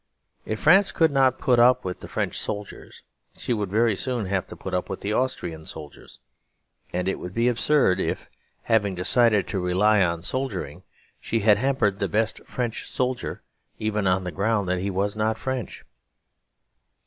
If 0.47 0.59
France 0.59 0.91
could 0.91 1.11
not 1.11 1.37
put 1.37 1.59
up 1.59 1.85
with 1.85 2.09
French 2.09 2.39
soldiers 2.39 3.03
she 3.35 3.53
would 3.53 3.69
very 3.69 3.95
soon 3.95 4.25
have 4.25 4.47
to 4.47 4.55
put 4.55 4.73
up 4.73 4.89
with 4.89 5.05
Austrian 5.05 5.63
soldiers; 5.63 6.19
and 6.91 7.07
it 7.07 7.19
would 7.19 7.35
be 7.35 7.47
absurd 7.47 7.99
if, 7.99 8.27
having 8.63 8.95
decided 8.95 9.47
to 9.49 9.59
rely 9.59 10.01
on 10.03 10.23
soldiering, 10.23 10.81
she 11.19 11.41
had 11.41 11.59
hampered 11.59 11.99
the 11.99 12.09
best 12.09 12.43
French 12.47 12.89
soldier 12.89 13.43
even 13.77 14.07
on 14.07 14.23
the 14.23 14.31
ground 14.31 14.67
that 14.67 14.79
he 14.79 14.89
was 14.89 15.15
not 15.15 15.37
French. 15.37 15.85